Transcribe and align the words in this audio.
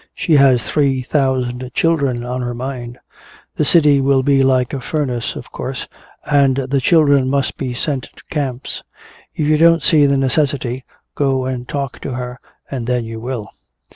"She 0.15 0.33
has 0.37 0.63
three 0.63 1.03
thousand 1.03 1.69
children 1.75 2.25
on 2.25 2.41
her 2.41 2.55
mind. 2.55 2.97
The 3.57 3.63
city 3.63 4.01
will 4.01 4.23
be 4.23 4.41
like 4.41 4.73
a 4.73 4.81
furnace, 4.81 5.35
of 5.35 5.51
course, 5.51 5.87
and 6.25 6.55
the 6.57 6.81
children 6.81 7.29
must 7.29 7.55
be 7.55 7.75
sent 7.75 8.05
to 8.15 8.23
camps. 8.31 8.81
If 9.35 9.45
you 9.45 9.57
don't 9.59 9.83
see 9.83 10.07
the 10.07 10.17
necessity, 10.17 10.85
go 11.13 11.45
and 11.45 11.69
talk 11.69 11.99
to 11.99 12.13
her, 12.13 12.39
and 12.71 12.87
then 12.87 13.05
you 13.05 13.19
will." 13.19 13.49